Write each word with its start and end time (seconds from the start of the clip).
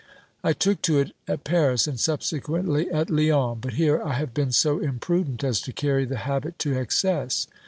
I 0.43 0.53
took 0.53 0.81
to 0.81 0.97
it 0.97 1.11
at 1.27 1.43
Paris, 1.43 1.85
and 1.87 1.99
subsequently 1.99 2.89
at 2.89 3.11
Lyons, 3.11 3.59
but 3.61 3.73
here 3.73 4.01
I 4.01 4.13
have 4.13 4.33
been 4.33 4.51
so 4.51 4.79
imprudent 4.79 5.43
as 5.43 5.61
to 5.61 5.71
carry 5.73 6.05
the 6.05 6.17
habit 6.25 6.57
to 6.65 6.73
excess. 6.75 7.45